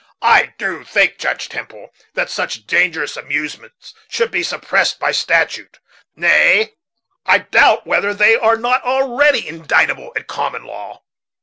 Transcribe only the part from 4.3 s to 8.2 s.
be suppressed, by statute; nay, I doubt whether